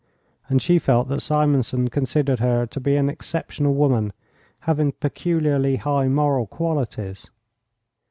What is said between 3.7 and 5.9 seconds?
woman, having peculiarly